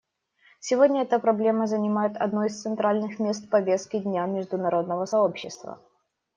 [0.59, 5.79] Сегодня эта проблема занимает одно из центральных мест в повестке дня международного сообщества.